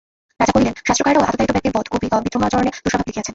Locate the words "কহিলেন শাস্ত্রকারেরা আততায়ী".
0.55-1.47